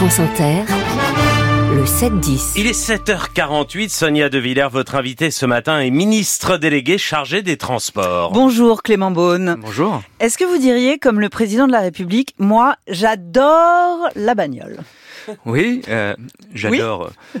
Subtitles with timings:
[0.00, 0.62] France Inter,
[1.74, 2.54] le 7-10.
[2.56, 7.58] Il est 7h48, Sonia De Villers, votre invitée ce matin, est ministre déléguée chargée des
[7.58, 8.32] transports.
[8.32, 9.58] Bonjour Clément Beaune.
[9.60, 10.00] Bonjour.
[10.18, 14.78] Est-ce que vous diriez, comme le président de la République, moi, j'adore la bagnole?
[15.44, 16.14] Oui, euh,
[16.54, 17.40] j'adore euh,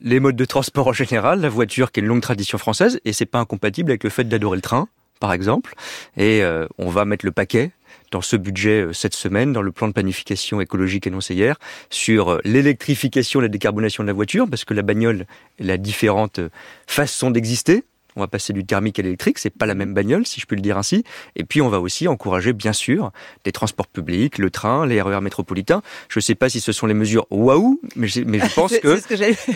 [0.00, 3.12] les modes de transport en général, la voiture qui est une longue tradition française, et
[3.12, 4.88] c'est pas incompatible avec le fait d'adorer le train,
[5.20, 5.74] par exemple.
[6.16, 7.72] Et euh, on va mettre le paquet
[8.10, 11.56] dans ce budget euh, cette semaine, dans le plan de planification écologique annoncé hier,
[11.90, 15.26] sur euh, l'électrification la décarbonation de la voiture, parce que la bagnole,
[15.58, 16.50] elle a différentes euh,
[16.86, 17.84] façons d'exister.
[18.18, 20.56] On va passer du thermique à l'électrique, c'est pas la même bagnole, si je puis
[20.56, 21.04] le dire ainsi.
[21.36, 23.12] Et puis, on va aussi encourager, bien sûr,
[23.44, 25.82] des transports publics, le train, les RER métropolitains.
[26.08, 28.76] Je ne sais pas si ce sont les mesures waouh, mais, je- mais je pense
[28.78, 28.96] que,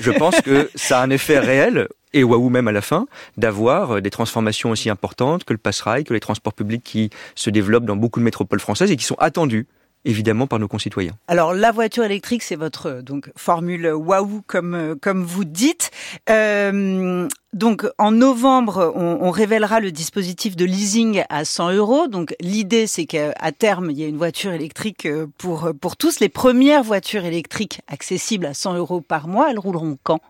[0.00, 3.92] je pense que ça a un effet réel et waouh même à la fin, d'avoir
[3.96, 7.86] euh, des transformations aussi importantes que le pass-rail, que les transports publics qui se développent
[7.86, 9.66] dans beaucoup de métropoles françaises et qui sont attendus,
[10.04, 11.12] évidemment, par nos concitoyens.
[11.28, 15.90] Alors, la voiture électrique, c'est votre euh, donc formule waouh, comme euh, comme vous dites.
[16.30, 22.08] Euh, donc, en novembre, on, on révélera le dispositif de leasing à 100 euros.
[22.08, 26.20] Donc, l'idée, c'est qu'à terme, il y ait une voiture électrique euh, pour pour tous.
[26.20, 30.20] Les premières voitures électriques accessibles à 100 euros par mois, elles rouleront quand?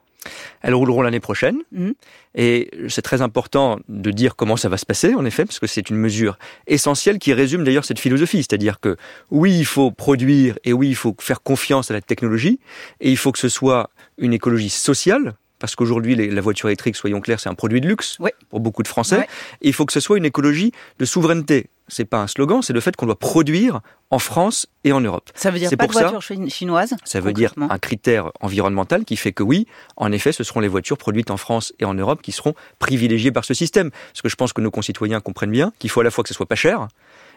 [0.63, 1.59] Elles rouleront l'année prochaine.
[1.73, 1.95] Mhm.
[2.35, 5.67] Et c'est très important de dire comment ça va se passer, en effet, parce que
[5.67, 8.39] c'est une mesure essentielle qui résume d'ailleurs cette philosophie.
[8.39, 8.97] C'est-à-dire que
[9.31, 12.59] oui, il faut produire et oui, il faut faire confiance à la technologie
[13.01, 15.35] et il faut que ce soit une écologie sociale.
[15.63, 18.19] Parce qu'aujourd'hui, la voiture électrique, soyons clairs, c'est un produit de luxe
[18.51, 19.19] pour beaucoup de Français.
[19.19, 19.29] Ouais.
[19.61, 21.69] Et il faut que ce soit une écologie de souveraineté.
[21.87, 25.31] C'est pas un slogan, c'est le fait qu'on doit produire en France et en Europe.
[25.37, 29.05] Ça veut dire pas de pour voiture chi- chinoise Ça veut dire un critère environnemental
[29.05, 31.95] qui fait que oui, en effet, ce seront les voitures produites en France et en
[31.95, 33.91] Europe qui seront privilégiées par ce système.
[34.13, 36.29] Parce que je pense que nos concitoyens comprennent bien qu'il faut à la fois que
[36.29, 36.89] ce soit pas cher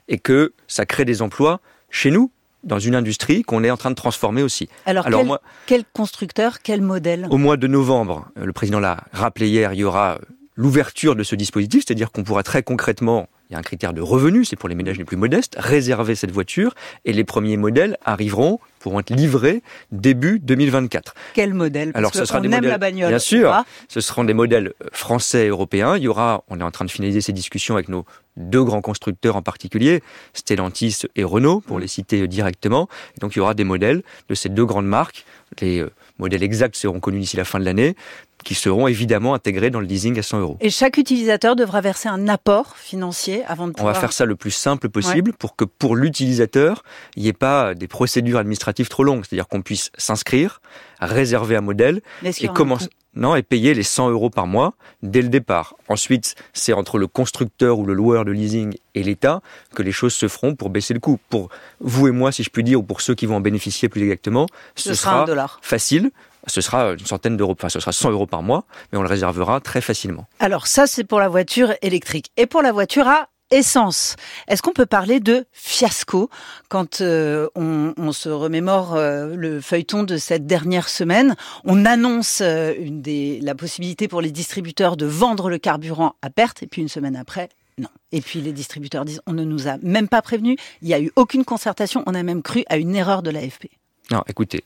[0.08, 1.60] et que ça crée des emplois
[1.92, 2.32] chez nous,
[2.66, 4.68] dans une industrie qu'on est en train de transformer aussi.
[4.86, 7.28] Alors, Alors quel, moi- quel constructeur, quel modèle?
[7.30, 10.18] Au mois de novembre, euh, le président l'a rappelé hier, il y aura
[10.58, 14.00] l'ouverture de ce dispositif, c'est-à-dire qu'on pourra très concrètement, il y a un critère de
[14.02, 17.98] revenu, c'est pour les ménages les plus modestes, réserver cette voiture et les premiers modèles
[18.06, 19.62] arriveront, pourront être livrés
[19.92, 21.14] début 2024.
[21.34, 21.92] Quel modèle?
[21.92, 23.10] Parce Alors, que ce sera on des aime modèles- la bagnole.
[23.10, 23.64] Bien sûr.
[23.90, 25.98] Ce seront des modèles euh, français et européens.
[25.98, 28.06] Il y aura, on est en train de finaliser ces discussions avec nos
[28.38, 30.02] deux grands constructeurs en particulier,
[30.34, 32.88] Stellantis et Renault, pour les citer euh, directement.
[33.16, 35.26] Et donc il y aura des modèles de ces deux grandes marques.
[35.62, 37.96] Les euh, modèles exacts seront connus d'ici la fin de l'année,
[38.44, 40.58] qui seront évidemment intégrés dans le leasing à 100 euros.
[40.60, 43.94] Et chaque utilisateur devra verser un apport financier avant de On pouvoir...
[43.94, 46.84] va faire ça le plus simple possible pour que pour l'utilisateur,
[47.16, 49.24] il n'y ait pas des procédures administratives trop longues.
[49.28, 50.62] C'est-à-dire qu'on puisse s'inscrire,
[51.00, 52.90] réserver un modèle et commencer.
[53.16, 55.76] Non, et payer les 100 euros par mois dès le départ.
[55.88, 59.42] Ensuite, c'est entre le constructeur ou le loueur de leasing et l'État
[59.74, 61.20] que les choses se feront pour baisser le coût.
[61.30, 61.50] Pour
[61.80, 64.02] vous et moi, si je puis dire, ou pour ceux qui vont en bénéficier plus
[64.04, 65.60] exactement, Ce sera un dollar.
[65.62, 66.12] facile.
[66.48, 69.08] Ce sera une centaine d'euros, enfin, ce sera 100 euros par mois, mais on le
[69.08, 70.28] réservera très facilement.
[70.40, 72.32] Alors ça, c'est pour la voiture électrique.
[72.38, 74.16] Et pour la voiture à essence,
[74.48, 76.30] est-ce qu'on peut parler de fiasco
[76.70, 81.36] quand euh, on, se remémore euh, le feuilleton de cette dernière semaine?
[81.64, 82.74] On annonce euh,
[83.42, 87.16] la possibilité pour les distributeurs de vendre le carburant à perte, et puis une semaine
[87.16, 87.90] après, non.
[88.12, 91.00] Et puis les distributeurs disent on ne nous a même pas prévenus, il n'y a
[91.00, 93.68] eu aucune concertation, on a même cru à une erreur de l'AFP.
[94.12, 94.64] Non, écoutez,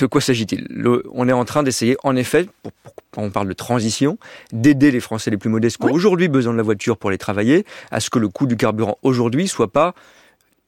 [0.00, 0.66] de quoi s'agit-il?
[1.12, 2.72] On est en train d'essayer, en effet, pour-
[3.14, 4.18] quand on parle de transition,
[4.52, 5.92] d'aider les Français les plus modestes qui ont Oui.
[5.92, 8.98] aujourd'hui besoin de la voiture pour les travailler, à ce que le coût du carburant
[9.02, 9.94] aujourd'hui soit pas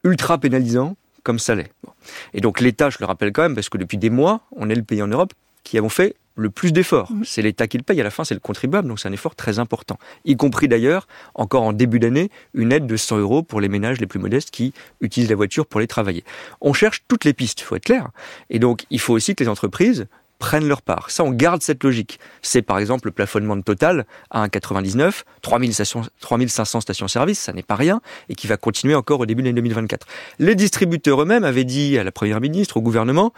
[0.05, 1.73] ultra pénalisant comme ça l'est.
[1.83, 1.91] Bon.
[2.35, 4.77] Et donc l'État, je le rappelle quand même, parce que depuis des mois, on est
[4.77, 5.33] le pays en Europe
[5.65, 7.11] qui avons fait le plus d'efforts.
[7.25, 9.35] C'est l'État qui le paye, à la fin c'est le contribuable, donc c'est un effort
[9.35, 9.99] très important.
[10.25, 13.99] Y compris d'ailleurs, encore en début d'année, une aide de 100 euros pour les ménages
[13.99, 16.23] les plus modestes qui utilisent la voiture pour les travailler.
[16.61, 18.11] On cherche toutes les pistes, il faut être clair.
[18.51, 20.07] Et donc il faut aussi que les entreprises
[20.39, 21.11] prennent leur part.
[21.11, 22.19] Ça, on garde cette logique.
[22.43, 27.63] C'est par exemple le plafonnement de Total à 1,99, 3000 stations- 3500 stations-service, ça n'est
[27.63, 30.07] pas rien, et qui va continuer encore au début de l'année 2024.
[30.39, 33.33] Les distributeurs eux-mêmes avaient dit à la Première ministre, au gouvernement,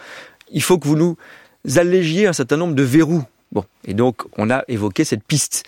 [0.50, 1.16] il faut que vous nous
[1.76, 3.24] allégiez un certain nombre de verrous.
[3.52, 5.64] Bon, et donc on a évoqué cette piste.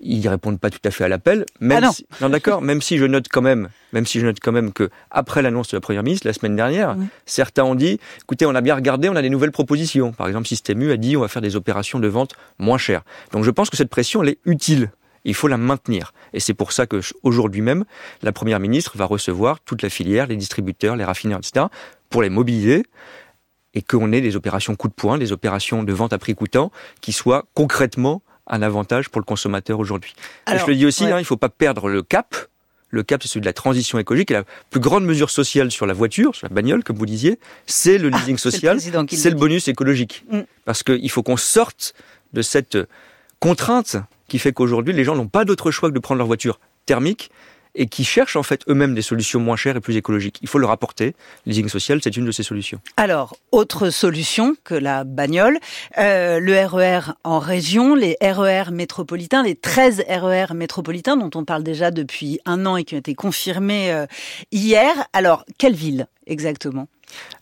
[0.00, 1.92] Ils répondent pas tout à fait à l'appel, même Ah non.
[1.92, 4.72] si, non d'accord, même si je note quand même, même si je note quand même
[4.72, 7.06] que après l'annonce de la première ministre la semaine dernière, Oui.
[7.26, 10.12] certains ont dit, écoutez, on a bien regardé, on a des nouvelles propositions.
[10.12, 13.02] Par exemple, Système U a dit, on va faire des opérations de vente moins chères.
[13.32, 14.90] Donc je pense que cette pression, elle est utile.
[15.24, 16.12] Il faut la maintenir.
[16.34, 17.84] Et c'est pour ça que aujourd'hui même,
[18.22, 21.66] la première ministre va recevoir toute la filière, les distributeurs, les raffineurs, etc.,
[22.10, 22.84] pour les mobiliser
[23.72, 26.70] et qu'on ait des opérations coup de poing, des opérations de vente à prix coûtant
[27.00, 30.14] qui soient concrètement un avantage pour le consommateur aujourd'hui.
[30.48, 31.12] Je le dis aussi, ouais.
[31.12, 32.34] hein, il ne faut pas perdre le cap.
[32.90, 34.30] Le cap, c'est celui de la transition écologique.
[34.30, 37.40] Et la plus grande mesure sociale sur la voiture, sur la bagnole, comme vous disiez,
[37.66, 40.24] c'est le Ah, leasing social, le c'est le bonus écologique.
[40.30, 40.40] Mm.
[40.64, 41.94] Parce qu'il faut qu'on sorte
[42.34, 42.78] de cette
[43.40, 43.96] contrainte
[44.28, 47.30] qui fait qu'aujourd'hui, les gens n'ont pas d'autre choix que de prendre leur voiture thermique
[47.74, 50.38] et qui cherchent en fait eux-mêmes des solutions moins chères et plus écologiques.
[50.42, 51.14] Il faut le rapporter.
[51.46, 52.80] Le leasing social, c'est une de ces solutions.
[52.96, 55.58] Alors, autre solution que la bagnole,
[55.98, 61.62] euh, le RER en région, les RER métropolitains, les 13 RER métropolitains dont on parle
[61.62, 64.06] déjà depuis un an et qui ont été confirmés euh,
[64.52, 64.92] hier.
[65.12, 66.88] Alors, quelle ville exactement?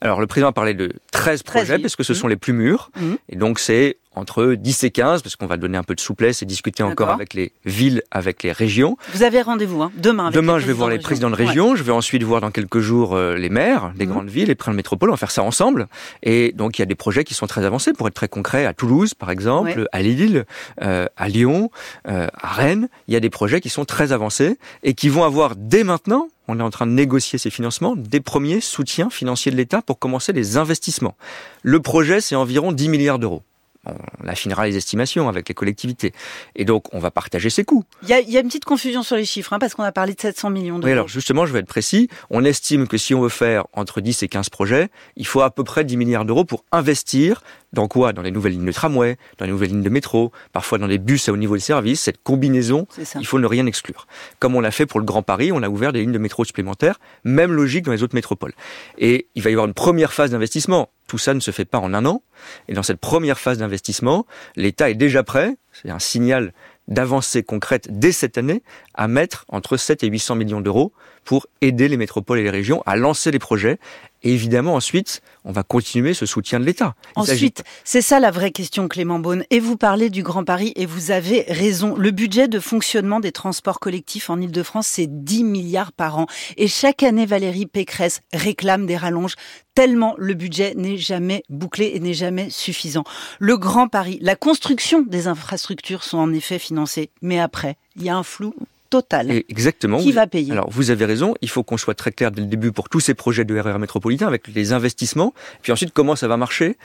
[0.00, 1.82] Alors, le président a parlé de 13 projets, villes.
[1.82, 2.90] parce que ce sont les plus mûrs.
[2.96, 3.19] Mhm.
[3.28, 6.43] Et donc, c'est entre 10 et 15, parce qu'on va donner un peu de souplesse
[6.43, 8.97] et discuter encore avec les villes, avec les régions.
[9.14, 10.25] Vous avez rendez-vous hein, demain.
[10.26, 11.76] Avec Demain, je vais voir les présidents de région.
[11.76, 14.12] Je vais ensuite voir dans quelques jours euh, les maires des Mhm.
[14.12, 15.09] grandes villes, les présidents de métropole.
[15.11, 15.88] On va faire ça ensemble.
[16.23, 18.67] Et donc, il y a des projets qui sont très avancés, pour être très concret,
[18.67, 19.87] à Toulouse, par exemple, Ouais.
[19.93, 20.44] à Lille,
[20.82, 21.70] euh, à Lyon,
[22.09, 22.88] euh, à Rennes.
[23.09, 26.29] Il y a des projets qui sont très avancés et qui vont avoir dès maintenant,
[26.49, 29.99] on est en train de négocier ces financements, des premiers soutiens financiers de l'État pour
[29.99, 31.17] commencer les investissements.
[31.62, 33.43] Le projet, c'est environ 10 milliards d'euros.
[33.84, 36.12] On affinera les estimations avec les collectivités.
[36.55, 37.84] Et donc, on va partager ces coûts.
[38.02, 39.82] Il y, a, il y a une petite confusion sur les chiffres, hein, parce qu'on
[39.82, 40.87] a parlé de 700 millions d'euros.
[40.87, 42.08] Oui, alors justement, je vais être précis.
[42.31, 45.50] On estime que si on veut faire entre 10 et 15 projets, il faut à
[45.50, 47.43] peu près 10 milliards d'euros pour investir
[47.73, 48.12] dans quoi?
[48.12, 50.99] Dans les nouvelles lignes de tramway, dans les nouvelles lignes de métro, parfois dans les
[50.99, 52.02] bus à haut niveau de service.
[52.02, 52.87] Cette combinaison,
[53.19, 54.06] il faut ne rien exclure.
[54.38, 56.44] Comme on l'a fait pour le Grand Paris, on a ouvert des lignes de métro
[56.44, 58.52] supplémentaires, même logique dans les autres métropoles.
[58.99, 60.90] Et il va y avoir une première phase d'investissement.
[61.12, 62.23] Tout ça ne se fait pas en un an.
[62.69, 64.25] Et dans cette première phase d'investissement,
[64.56, 66.55] l'État est déjà prêt, c'est un signal
[66.88, 68.62] d'avancée concrète dès cette année,
[68.94, 70.94] à mettre entre 7 et 800 millions d'euros
[71.25, 73.79] pour aider les métropoles et les régions à lancer les projets.
[74.22, 76.94] Et évidemment, ensuite, on va continuer ce soutien de l'État.
[77.16, 79.44] Ensuite, c'est ça la vraie question, Clément Beaune.
[79.50, 81.96] Et vous parlez du Grand Paris, et vous avez raison.
[81.96, 86.26] Le budget de fonctionnement des transports collectifs en Ile-de-France, c'est 10 milliards par an.
[86.56, 89.34] Et chaque année, Valérie Pécresse réclame des rallonges,
[89.74, 93.04] tellement le budget n'est jamais bouclé et n'est jamais suffisant.
[93.38, 97.10] Le Grand Paris, la construction des infrastructures sont en effet financées.
[97.22, 98.54] Mais après, il y a un flou
[98.92, 99.30] total.
[99.32, 99.98] Et exactement.
[99.98, 102.42] Qui vous- va payer Alors, vous avez raison, il faut qu'on soit très clair dès
[102.42, 106.14] le début pour tous ces projets de RER métropolitain avec les investissements, puis ensuite comment
[106.14, 106.76] ça va marcher,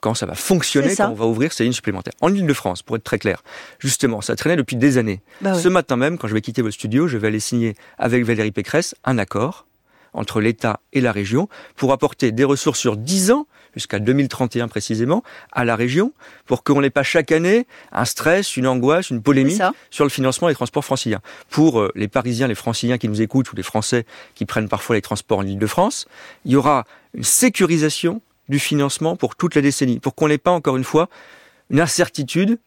[0.00, 1.04] quand ça va fonctionner, ça.
[1.04, 2.14] quand on va ouvrir ces lignes supplémentaires.
[2.20, 3.42] En Ile-de-France, pour être très clair,
[3.78, 5.20] justement, ça traînait depuis des années.
[5.40, 5.62] Bah oui.
[5.62, 8.50] Ce matin même, quand je vais quitter votre studio, je vais aller signer avec Valérie
[8.50, 9.66] Pécresse un accord
[10.12, 15.22] entre l'État et la région pour apporter des ressources sur 10 ans, jusqu'à 2031 précisément,
[15.52, 16.12] à la région,
[16.46, 20.48] pour qu'on n'ait pas chaque année un stress, une angoisse, une polémique sur le financement
[20.48, 21.20] des transports franciliens.
[21.48, 24.96] Pour euh, les Parisiens, les Franciliens qui nous écoutent ou les Français qui prennent parfois
[24.96, 26.06] les transports en Ile-de-France,
[26.44, 26.84] il y aura
[27.14, 31.08] une sécurisation du financement pour toute la décennie, pour qu'on n'ait pas encore une fois
[31.70, 32.58] une incertitude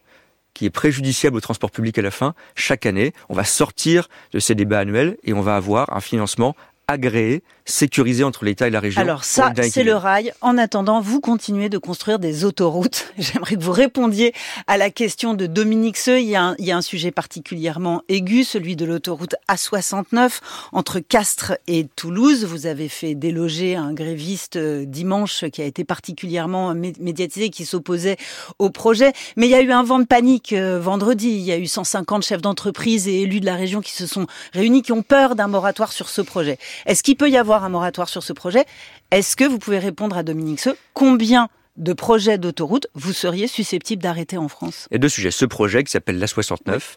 [0.53, 2.35] qui est préjudiciable au transport public à la fin.
[2.55, 6.55] Chaque année, on va sortir de ces débats annuels et on va avoir un financement
[6.87, 9.01] agréé, sécurisé entre l'État et la région.
[9.01, 10.33] Alors ça, c'est le rail.
[10.41, 13.13] En attendant, vous continuez de construire des autoroutes.
[13.17, 14.33] J'aimerais que vous répondiez
[14.67, 16.19] à la question de Dominique Seux.
[16.19, 20.39] Il y a un, il y a un sujet particulièrement aigu, celui de l'autoroute A69
[20.71, 22.45] entre Castres et Toulouse.
[22.45, 27.65] Vous avez fait déloger un gréviste euh, dimanche qui a été particulièrement mé- médiatisé, qui
[27.65, 28.17] s'opposait
[28.59, 29.13] au projet.
[29.37, 31.29] Mais il y a eu un vent de panique euh, vendredi.
[31.29, 34.27] Il y a eu 150 chefs d'entreprise et élus de la région qui se sont
[34.53, 36.57] réunis, qui ont peur d'un moratoire sur ce projet.
[36.85, 38.65] Est-ce qu'il peut y avoir un moratoire sur ce projet
[39.11, 44.01] Est-ce que vous pouvez répondre à Dominique Seux Combien de projets d'autoroute vous seriez susceptible
[44.01, 44.87] d'arrêter en France?
[44.91, 45.31] Il y deux sujets.
[45.31, 46.95] Ce projet qui s'appelle l'A69,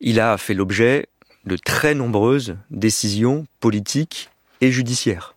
[0.00, 1.08] il a fait l'objet
[1.46, 4.30] de très nombreuses décisions politiques
[4.60, 5.35] et judiciaires.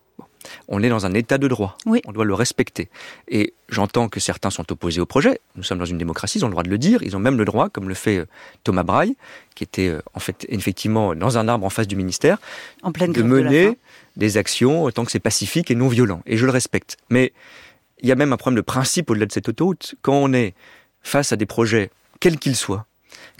[0.68, 1.76] On est dans un état de droit.
[1.86, 2.00] Oui.
[2.06, 2.88] On doit le respecter.
[3.28, 5.40] Et j'entends que certains sont opposés au projet.
[5.56, 7.02] Nous sommes dans une démocratie, ils ont le droit de le dire.
[7.02, 8.26] Ils ont même le droit, comme le fait euh,
[8.64, 9.16] Thomas Braille,
[9.54, 12.38] qui était euh, en fait effectivement dans un arbre en face du ministère,
[12.82, 13.78] En pleine de mener
[14.16, 16.22] des actions tant que c'est pacifique et non violent.
[16.26, 16.96] Et je le respecte.
[17.10, 17.32] Mais
[18.00, 19.94] il y a même un problème de principe au-delà de cette autoroute.
[20.02, 20.54] Quand on est
[21.02, 22.86] face à des projets, quels qu'ils soient,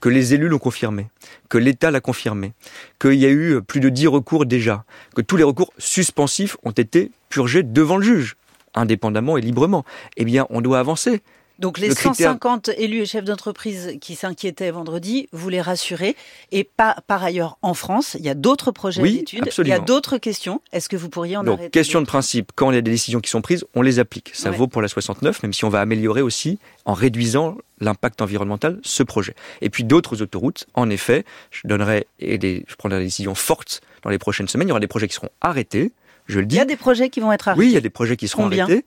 [0.00, 1.08] que les élus l'ont confirmé,
[1.48, 2.52] que l'État l'a confirmé,
[2.98, 6.70] qu'il y a eu plus de 10 recours déjà, que tous les recours suspensifs ont
[6.70, 8.36] été purgés devant le juge,
[8.74, 9.84] indépendamment et librement,
[10.16, 11.22] eh bien, on doit avancer.
[11.60, 16.16] Donc les Le critère- 150 élus et chefs d'entreprise qui s'inquiétaient vendredi, vous les rassurez.
[16.52, 19.72] Et pas, par ailleurs, en France, il y a d'autres projets Oui, d'études, il y
[19.72, 20.62] a d'autres questions.
[20.72, 22.90] Est-ce que vous pourriez en Donc, arrêter question de principe, quand il y a des
[22.90, 24.30] décisions qui sont prises, on les applique.
[24.34, 24.56] Ça Ouais.
[24.56, 29.02] vaut pour la 69, même si on va améliorer aussi, en réduisant l'impact environnemental, ce
[29.02, 29.34] projet.
[29.60, 33.82] Et puis d'autres autoroutes, en effet, je donnerai, et des, je prendrai des décisions fortes
[34.02, 34.68] dans les prochaines semaines.
[34.68, 35.92] Il y aura des projets qui seront arrêtés,
[36.26, 36.56] je le Il dis.
[36.56, 37.60] y a des projets qui vont être arrêtés.
[37.60, 38.84] Oui, il y a des projets qui seront Combien arrêtés.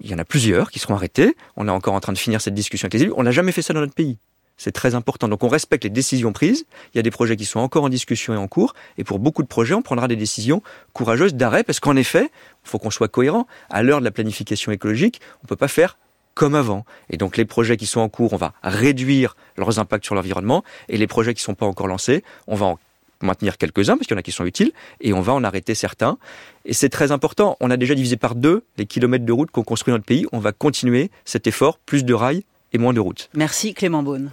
[0.00, 1.36] Il y en a plusieurs qui seront arrêtés.
[1.56, 3.12] On est encore en train de finir cette discussion avec les élus.
[3.16, 4.18] On n'a jamais fait ça dans notre pays.
[4.56, 5.28] C'est très important.
[5.28, 6.66] Donc on respecte les décisions prises.
[6.92, 8.74] Il y a des projets qui sont encore en discussion et en cours.
[8.98, 10.62] Et pour beaucoup de projets, on prendra des décisions
[10.92, 12.30] courageuses d'arrêt parce qu'en effet,
[12.64, 13.46] il faut qu'on soit cohérent.
[13.70, 15.96] À l'heure de la planification écologique, on ne peut pas faire
[16.34, 16.84] comme avant.
[17.10, 20.64] Et donc les projets qui sont en cours, on va réduire leurs impacts sur l'environnement.
[20.88, 22.78] Et les projets qui ne sont pas encore lancés, on va en
[23.22, 25.74] maintenir quelques-uns, parce qu'il y en a qui sont utiles, et on va en arrêter
[25.74, 26.18] certains.
[26.64, 27.56] Et c'est très important.
[27.60, 30.26] On a déjà divisé par deux les kilomètres de route qu'on construit dans notre pays.
[30.32, 33.30] On va continuer cet effort, plus de rails et moins de routes.
[33.34, 34.24] Merci Clément Beaune.